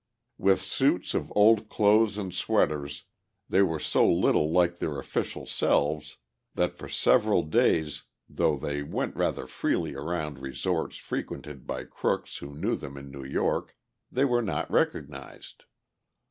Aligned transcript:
With 0.39 0.63
suits 0.63 1.13
of 1.13 1.31
old 1.35 1.69
clothes 1.69 2.17
and 2.17 2.33
sweaters 2.33 3.03
they 3.47 3.61
were 3.61 3.77
so 3.77 4.11
little 4.11 4.49
like 4.49 4.79
their 4.79 4.97
official 4.97 5.45
selves 5.45 6.17
that 6.55 6.73
for 6.75 6.89
several 6.89 7.43
days, 7.43 8.01
though 8.27 8.57
they 8.57 8.81
went 8.81 9.15
rather 9.15 9.45
freely 9.45 9.93
around 9.93 10.39
resorts 10.39 10.97
frequented 10.97 11.67
by 11.67 11.83
crooks 11.83 12.37
who 12.37 12.55
knew 12.55 12.75
them 12.75 12.97
in 12.97 13.11
New 13.11 13.23
York, 13.23 13.77
they 14.11 14.25
were 14.25 14.41
not 14.41 14.67
recognized. 14.71 15.65